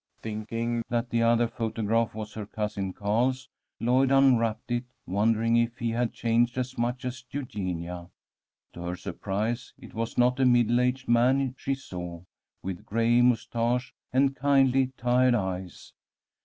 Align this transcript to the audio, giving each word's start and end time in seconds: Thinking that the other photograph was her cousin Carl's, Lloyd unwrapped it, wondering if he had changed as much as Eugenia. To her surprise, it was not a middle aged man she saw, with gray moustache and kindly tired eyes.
Thinking 0.19 0.81
that 0.89 1.11
the 1.11 1.21
other 1.21 1.47
photograph 1.47 2.15
was 2.15 2.33
her 2.33 2.47
cousin 2.47 2.91
Carl's, 2.91 3.47
Lloyd 3.79 4.09
unwrapped 4.09 4.71
it, 4.71 4.85
wondering 5.05 5.55
if 5.57 5.77
he 5.77 5.91
had 5.91 6.11
changed 6.11 6.57
as 6.57 6.75
much 6.75 7.05
as 7.05 7.23
Eugenia. 7.29 8.09
To 8.73 8.81
her 8.81 8.95
surprise, 8.95 9.73
it 9.77 9.93
was 9.93 10.17
not 10.17 10.39
a 10.39 10.43
middle 10.45 10.79
aged 10.81 11.07
man 11.07 11.53
she 11.55 11.75
saw, 11.75 12.23
with 12.63 12.83
gray 12.83 13.21
moustache 13.21 13.93
and 14.11 14.35
kindly 14.35 14.87
tired 14.97 15.35
eyes. 15.35 15.93